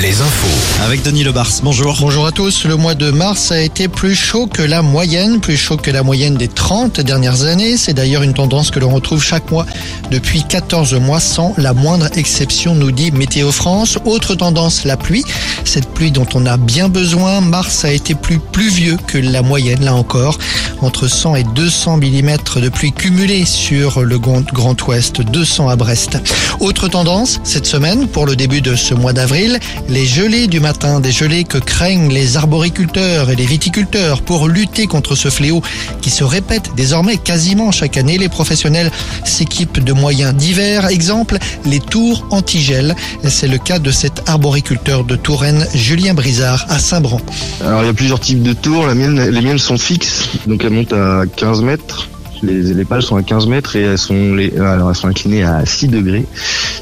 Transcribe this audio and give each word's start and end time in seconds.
les 0.00 0.20
infos. 0.20 0.82
Avec 0.84 1.02
Denis 1.02 1.22
Lebars, 1.22 1.50
bonjour. 1.62 1.96
Bonjour 2.00 2.26
à 2.26 2.32
tous. 2.32 2.64
Le 2.64 2.76
mois 2.76 2.94
de 2.94 3.10
mars 3.10 3.52
a 3.52 3.60
été 3.60 3.88
plus 3.88 4.14
chaud 4.14 4.46
que 4.46 4.62
la 4.62 4.82
moyenne, 4.82 5.40
plus 5.40 5.56
chaud 5.56 5.76
que 5.76 5.90
la 5.90 6.02
moyenne 6.02 6.34
des 6.34 6.48
30 6.48 7.00
dernières 7.00 7.44
années. 7.44 7.76
C'est 7.76 7.92
d'ailleurs 7.92 8.22
une 8.22 8.34
tendance 8.34 8.70
que 8.70 8.80
l'on 8.80 8.90
retrouve 8.90 9.22
chaque 9.22 9.50
mois 9.50 9.66
depuis 10.10 10.44
14 10.44 10.94
mois 10.94 11.20
sans 11.20 11.54
la 11.58 11.74
moindre 11.74 12.08
exception, 12.16 12.74
nous 12.74 12.90
dit 12.90 13.12
Météo 13.12 13.52
France. 13.52 13.98
Autre 14.04 14.34
tendance, 14.34 14.84
la 14.84 14.96
pluie. 14.96 15.24
Cette 15.64 15.88
pluie 15.88 16.10
dont 16.10 16.26
on 16.34 16.46
a 16.46 16.56
bien 16.56 16.88
besoin. 16.88 17.40
Mars 17.40 17.84
a 17.84 17.92
été 17.92 18.14
plus 18.14 18.38
pluvieux 18.38 18.96
que 19.06 19.18
la 19.18 19.42
moyenne, 19.42 19.84
là 19.84 19.94
encore. 19.94 20.38
Entre 20.82 21.06
100 21.06 21.36
et 21.36 21.44
200 21.44 21.98
mm 21.98 22.36
de 22.56 22.68
pluie 22.68 22.92
cumulée 22.92 23.44
sur 23.44 24.02
le 24.02 24.18
Grand 24.18 24.88
Ouest, 24.88 25.22
200 25.22 25.68
à 25.68 25.76
Brest. 25.76 26.18
Autre 26.58 26.88
tendance, 26.88 27.40
cette 27.44 27.66
semaine, 27.66 28.08
pour 28.08 28.26
le 28.26 28.34
début 28.34 28.60
de 28.60 28.74
ce 28.74 28.92
mois 28.92 29.12
d'avril, 29.12 29.60
les 29.88 30.06
gelées 30.06 30.48
du 30.48 30.58
matin, 30.58 30.98
des 30.98 31.12
gelées 31.12 31.44
que 31.44 31.58
craignent 31.58 32.12
les 32.12 32.36
arboriculteurs 32.36 33.30
et 33.30 33.36
les 33.36 33.46
viticulteurs 33.46 34.22
pour 34.22 34.48
lutter 34.48 34.88
contre 34.88 35.14
ce 35.14 35.30
fléau 35.30 35.62
qui 36.00 36.10
se 36.10 36.24
répète 36.24 36.70
désormais 36.76 37.16
quasiment 37.16 37.70
chaque 37.70 37.96
année. 37.96 38.18
Les 38.18 38.28
professionnels 38.28 38.90
s'équipent 39.24 39.82
de 39.82 39.92
moyens 39.92 40.34
divers. 40.34 40.86
Exemple, 40.86 41.38
les 41.64 41.80
tours 41.80 42.26
anti-gel. 42.30 42.96
C'est 43.28 43.48
le 43.48 43.58
cas 43.58 43.78
de 43.78 43.92
cet 43.92 44.28
arboriculteur 44.28 45.04
de 45.04 45.14
Touraine, 45.14 45.64
Julien 45.74 46.14
Brizard, 46.14 46.66
à 46.68 46.80
Saint-Bran. 46.80 47.20
Alors 47.64 47.82
il 47.82 47.86
y 47.86 47.90
a 47.90 47.94
plusieurs 47.94 48.20
types 48.20 48.42
de 48.42 48.52
tours. 48.52 48.88
Les 48.88 48.94
miennes 49.40 49.58
sont 49.58 49.78
fixes, 49.78 50.28
montent 50.72 50.92
à 50.92 51.24
15 51.36 51.62
mètres. 51.62 52.08
Les, 52.42 52.74
les 52.74 52.84
pales 52.84 53.02
sont 53.02 53.16
à 53.16 53.22
15 53.22 53.46
mètres 53.46 53.76
et 53.76 53.82
elles 53.82 53.98
sont, 53.98 54.36
alors 54.56 54.90
elles 54.90 54.96
sont 54.96 55.06
inclinées 55.06 55.44
à 55.44 55.64
6 55.64 55.86
degrés, 55.86 56.26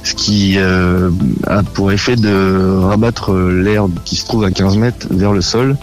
ce 0.03 0.15
qui 0.15 0.55
euh, 0.57 1.11
a 1.47 1.63
pour 1.63 1.93
effet 1.93 2.17
de 2.17 2.79
rabattre 2.79 3.35
l'air 3.35 3.87
qui 4.07 4.17
se 4.17 4.25
trouve 4.25 4.45
à 4.45 4.51
15 4.51 4.79
mètres 4.79 5.07
vers 5.11 5.33
le 5.33 5.43
sol, 5.43 5.77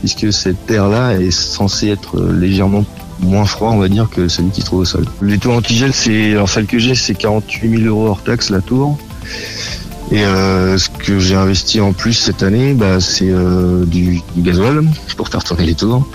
puisque 0.00 0.30
cette 0.34 0.70
air-là 0.70 1.14
est 1.14 1.30
censée 1.30 1.88
être 1.88 2.20
légèrement 2.20 2.84
moins 3.20 3.46
froid, 3.46 3.70
on 3.70 3.78
va 3.78 3.88
dire, 3.88 4.08
que 4.10 4.28
celui 4.28 4.50
qui 4.50 4.60
se 4.60 4.66
trouve 4.66 4.80
au 4.80 4.84
sol. 4.84 5.04
Les 5.22 5.38
tours 5.38 5.54
anti-gel, 5.54 5.92
c'est, 5.94 6.32
alors 6.32 6.48
celle 6.48 6.66
que 6.66 6.78
j'ai, 6.78 6.94
c'est 6.94 7.14
48 7.14 7.78
000 7.78 7.82
euros 7.84 8.08
hors 8.08 8.22
taxe 8.22 8.50
la 8.50 8.60
tour. 8.60 8.98
Et 10.12 10.26
euh, 10.26 10.76
ce 10.76 10.90
que 10.90 11.18
j'ai 11.18 11.36
investi 11.36 11.80
en 11.80 11.94
plus 11.94 12.12
cette 12.12 12.42
année, 12.42 12.74
bah, 12.74 13.00
c'est 13.00 13.30
euh, 13.30 13.86
du, 13.86 14.20
du 14.36 14.42
gasoil 14.42 14.84
pour 15.16 15.28
faire 15.28 15.42
tourner 15.42 15.64
les 15.64 15.74
tours 15.74 16.06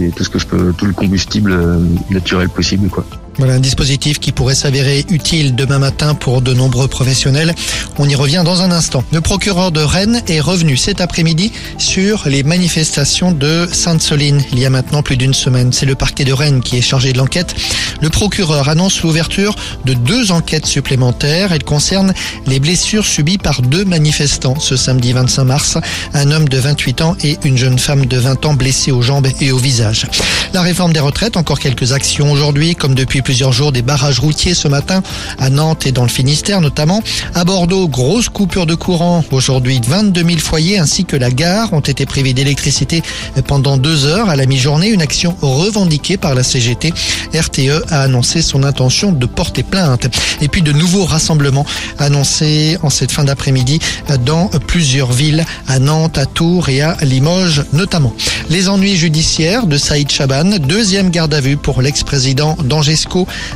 et 0.00 0.10
tout 0.10 0.22
ce 0.22 0.30
que 0.30 0.38
je 0.38 0.46
peux, 0.46 0.72
tout 0.72 0.86
le 0.86 0.92
combustible 0.92 1.50
euh, 1.50 1.80
naturel 2.10 2.48
possible, 2.48 2.88
quoi. 2.88 3.04
Voilà 3.38 3.54
un 3.54 3.60
dispositif 3.60 4.20
qui 4.20 4.30
pourrait 4.30 4.54
s'avérer 4.54 5.06
utile 5.08 5.54
demain 5.54 5.78
matin 5.78 6.14
pour 6.14 6.42
de 6.42 6.52
nombreux 6.52 6.86
professionnels. 6.86 7.54
On 7.98 8.08
y 8.08 8.14
revient 8.14 8.42
dans 8.44 8.60
un 8.60 8.70
instant. 8.70 9.04
Le 9.10 9.22
procureur 9.22 9.72
de 9.72 9.80
Rennes 9.80 10.22
est 10.28 10.40
revenu 10.40 10.76
cet 10.76 11.00
après-midi 11.00 11.50
sur 11.78 12.24
les 12.26 12.42
manifestations 12.42 13.32
de 13.32 13.66
Sainte-Soline 13.72 14.42
il 14.52 14.58
y 14.58 14.66
a 14.66 14.70
maintenant 14.70 15.02
plus 15.02 15.16
d'une 15.16 15.32
semaine. 15.32 15.72
C'est 15.72 15.86
le 15.86 15.94
parquet 15.94 16.24
de 16.24 16.32
Rennes 16.32 16.60
qui 16.60 16.76
est 16.76 16.82
chargé 16.82 17.12
de 17.12 17.18
l'enquête. 17.18 17.54
Le 18.02 18.10
procureur 18.10 18.68
annonce 18.68 19.02
l'ouverture 19.02 19.54
de 19.86 19.94
deux 19.94 20.30
enquêtes 20.30 20.66
supplémentaires. 20.66 21.52
Elles 21.52 21.64
concernent 21.64 22.12
les 22.46 22.60
blessures 22.60 23.06
subies 23.06 23.38
par 23.38 23.62
deux 23.62 23.84
manifestants 23.86 24.58
ce 24.60 24.76
samedi 24.76 25.12
25 25.12 25.44
mars. 25.44 25.78
Un 26.12 26.30
homme 26.32 26.48
de 26.48 26.58
28 26.58 27.00
ans 27.00 27.16
et 27.24 27.38
une 27.44 27.56
jeune 27.56 27.78
femme 27.78 28.04
de 28.04 28.18
20 28.18 28.44
ans 28.44 28.54
blessés 28.54 28.92
aux 28.92 29.02
jambes 29.02 29.28
et 29.40 29.52
au 29.52 29.58
visage. 29.58 30.06
La 30.52 30.60
réforme 30.60 30.92
des 30.92 31.00
retraites, 31.00 31.38
encore 31.38 31.58
quelques 31.58 31.92
actions 31.92 32.30
aujourd'hui, 32.30 32.74
comme 32.74 32.94
depuis 32.94 33.21
plusieurs 33.22 33.52
jours 33.52 33.72
des 33.72 33.82
barrages 33.82 34.18
routiers 34.18 34.54
ce 34.54 34.68
matin 34.68 35.02
à 35.38 35.48
Nantes 35.48 35.86
et 35.86 35.92
dans 35.92 36.02
le 36.02 36.08
Finistère 36.08 36.60
notamment. 36.60 37.02
À 37.34 37.44
Bordeaux, 37.44 37.88
grosse 37.88 38.28
coupure 38.28 38.66
de 38.66 38.74
courant. 38.74 39.24
Aujourd'hui, 39.30 39.80
22 39.86 40.24
000 40.24 40.38
foyers 40.38 40.78
ainsi 40.78 41.04
que 41.04 41.16
la 41.16 41.30
gare 41.30 41.72
ont 41.72 41.80
été 41.80 42.04
privés 42.06 42.34
d'électricité 42.34 43.02
pendant 43.46 43.76
deux 43.76 44.04
heures 44.04 44.28
à 44.28 44.36
la 44.36 44.46
mi-journée. 44.46 44.88
Une 44.88 45.02
action 45.02 45.36
revendiquée 45.40 46.16
par 46.16 46.34
la 46.34 46.42
CGT. 46.42 46.92
RTE 47.34 47.84
a 47.90 48.02
annoncé 48.02 48.42
son 48.42 48.62
intention 48.64 49.12
de 49.12 49.26
porter 49.26 49.62
plainte. 49.62 50.06
Et 50.40 50.48
puis 50.48 50.62
de 50.62 50.72
nouveaux 50.72 51.04
rassemblements 51.04 51.66
annoncés 51.98 52.76
en 52.82 52.90
cette 52.90 53.12
fin 53.12 53.24
d'après-midi 53.24 53.78
dans 54.24 54.48
plusieurs 54.66 55.12
villes, 55.12 55.44
à 55.68 55.78
Nantes, 55.78 56.18
à 56.18 56.26
Tours 56.26 56.68
et 56.68 56.82
à 56.82 56.96
Limoges 57.02 57.62
notamment. 57.72 58.14
Les 58.50 58.68
ennuis 58.68 58.96
judiciaires 58.96 59.66
de 59.66 59.76
Saïd 59.76 60.10
Chaban, 60.10 60.58
deuxième 60.58 61.10
garde 61.10 61.32
à 61.34 61.40
vue 61.40 61.56
pour 61.56 61.80
l'ex-président 61.80 62.56
d'Angesco, 62.64 63.11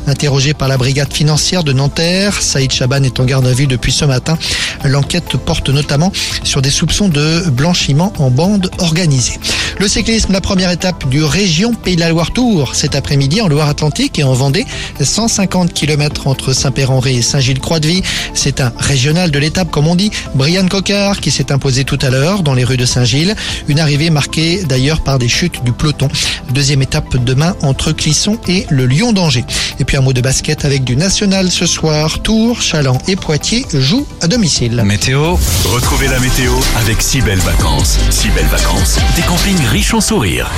interrogé 0.06 0.54
par 0.54 0.68
la 0.68 0.76
brigade 0.76 1.12
financière 1.12 1.64
de 1.64 1.72
Nanterre. 1.72 2.42
Saïd 2.42 2.72
Chaban 2.72 3.02
est 3.02 3.20
en 3.20 3.24
garde 3.24 3.46
à 3.46 3.52
vue 3.52 3.66
depuis 3.66 3.92
ce 3.92 4.04
matin. 4.04 4.38
L'enquête 4.84 5.36
porte 5.36 5.68
notamment 5.68 6.12
sur 6.44 6.62
des 6.62 6.70
soupçons 6.70 7.08
de 7.08 7.48
blanchiment 7.50 8.12
en 8.18 8.30
bande 8.30 8.70
organisée. 8.78 9.38
Le 9.78 9.88
cyclisme, 9.88 10.32
la 10.32 10.40
première 10.40 10.70
étape 10.70 11.08
du 11.08 11.22
Région 11.22 11.74
Pays 11.74 11.96
de 11.96 12.00
la 12.00 12.08
Loire 12.08 12.30
Tour 12.30 12.74
cet 12.74 12.94
après-midi 12.94 13.40
en 13.40 13.48
Loire-Atlantique 13.48 14.18
et 14.18 14.24
en 14.24 14.32
Vendée. 14.32 14.66
150 15.00 15.72
km 15.72 16.26
entre 16.26 16.52
Saint-Péran-Ré 16.52 17.16
et 17.16 17.22
Saint-Gilles-Croix-de-Vie. 17.22 18.02
C'est 18.34 18.60
un 18.60 18.72
régional 18.78 19.30
de 19.30 19.38
l'étape, 19.38 19.70
comme 19.70 19.86
on 19.86 19.96
dit. 19.96 20.10
Brian 20.34 20.66
Cocard 20.68 21.20
qui 21.20 21.30
s'est 21.30 21.52
imposé 21.52 21.84
tout 21.84 21.98
à 22.02 22.10
l'heure 22.10 22.42
dans 22.42 22.54
les 22.54 22.64
rues 22.64 22.76
de 22.76 22.84
Saint-Gilles. 22.84 23.34
Une 23.68 23.80
arrivée 23.80 24.10
marquée 24.10 24.62
d'ailleurs 24.64 25.02
par 25.02 25.18
des 25.18 25.28
chutes 25.28 25.64
du 25.64 25.72
peloton. 25.72 26.08
Deuxième 26.50 26.82
étape 26.82 27.16
demain 27.16 27.54
entre 27.62 27.92
Clisson 27.92 28.38
et 28.48 28.66
le 28.70 28.86
Lyon 28.86 29.12
d'Angers. 29.12 29.45
Et 29.78 29.84
puis 29.84 29.96
un 29.96 30.00
mot 30.00 30.12
de 30.12 30.20
basket 30.20 30.64
avec 30.64 30.84
du 30.84 30.96
national 30.96 31.50
ce 31.50 31.66
soir. 31.66 32.20
Tours, 32.22 32.62
Chaland 32.62 32.98
et 33.08 33.16
Poitiers 33.16 33.66
jouent 33.72 34.06
à 34.20 34.28
domicile. 34.28 34.82
Météo. 34.84 35.36
Retrouvez 35.64 36.08
la 36.08 36.18
météo 36.20 36.52
avec 36.76 37.02
si 37.02 37.20
belles 37.20 37.38
vacances. 37.38 37.98
Si 38.10 38.28
belles 38.30 38.46
vacances. 38.46 38.98
Des 39.16 39.22
campings 39.22 39.64
riches 39.66 39.94
en 39.94 40.00
sourires. 40.00 40.50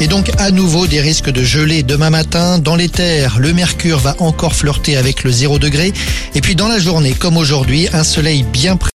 Et 0.00 0.08
donc 0.08 0.30
à 0.38 0.50
nouveau 0.50 0.88
des 0.88 1.00
risques 1.00 1.30
de 1.30 1.44
gelée 1.44 1.84
demain 1.84 2.10
matin 2.10 2.58
dans 2.58 2.74
les 2.74 2.88
terres. 2.88 3.38
Le 3.38 3.52
mercure 3.52 3.98
va 3.98 4.16
encore 4.18 4.54
flirter 4.54 4.96
avec 4.96 5.22
le 5.22 5.30
0 5.30 5.60
degré. 5.60 5.92
Et 6.34 6.40
puis 6.40 6.56
dans 6.56 6.66
la 6.66 6.80
journée, 6.80 7.12
comme 7.12 7.36
aujourd'hui, 7.36 7.88
un 7.92 8.02
soleil 8.02 8.42
bien 8.42 8.76